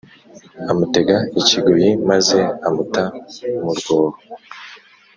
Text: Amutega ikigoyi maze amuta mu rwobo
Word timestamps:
Amutega 0.71 1.17
ikigoyi 1.39 1.89
maze 2.09 2.39
amuta 2.67 3.03
mu 3.63 3.71
rwobo 3.79 4.17